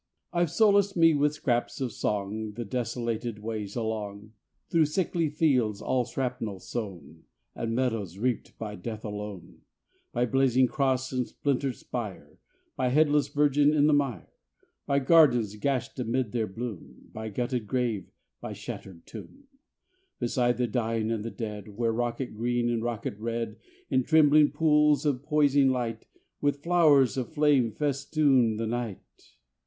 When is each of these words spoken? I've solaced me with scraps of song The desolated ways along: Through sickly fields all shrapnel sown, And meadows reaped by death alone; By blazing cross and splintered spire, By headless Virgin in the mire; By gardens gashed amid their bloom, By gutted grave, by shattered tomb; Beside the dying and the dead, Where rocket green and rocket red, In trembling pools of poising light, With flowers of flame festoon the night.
I've 0.33 0.49
solaced 0.49 0.97
me 0.97 1.13
with 1.13 1.35
scraps 1.35 1.79
of 1.79 1.91
song 1.91 2.53
The 2.53 2.65
desolated 2.65 3.37
ways 3.37 3.75
along: 3.75 4.33
Through 4.67 4.87
sickly 4.87 5.29
fields 5.29 5.79
all 5.79 6.05
shrapnel 6.05 6.57
sown, 6.59 7.25
And 7.53 7.75
meadows 7.75 8.17
reaped 8.17 8.57
by 8.57 8.77
death 8.77 9.05
alone; 9.05 9.61
By 10.11 10.25
blazing 10.25 10.65
cross 10.65 11.11
and 11.11 11.27
splintered 11.27 11.75
spire, 11.75 12.39
By 12.75 12.87
headless 12.87 13.27
Virgin 13.27 13.75
in 13.75 13.85
the 13.85 13.93
mire; 13.93 14.33
By 14.87 14.97
gardens 14.97 15.55
gashed 15.57 15.99
amid 15.99 16.31
their 16.31 16.47
bloom, 16.47 17.11
By 17.13 17.29
gutted 17.29 17.67
grave, 17.67 18.11
by 18.39 18.53
shattered 18.53 19.05
tomb; 19.05 19.43
Beside 20.17 20.57
the 20.57 20.65
dying 20.65 21.11
and 21.11 21.23
the 21.23 21.29
dead, 21.29 21.77
Where 21.77 21.93
rocket 21.93 22.33
green 22.35 22.71
and 22.71 22.81
rocket 22.81 23.19
red, 23.19 23.57
In 23.91 24.01
trembling 24.03 24.49
pools 24.49 25.05
of 25.05 25.21
poising 25.21 25.69
light, 25.69 26.07
With 26.41 26.63
flowers 26.63 27.17
of 27.17 27.31
flame 27.35 27.71
festoon 27.71 28.57
the 28.57 28.65
night. 28.65 29.03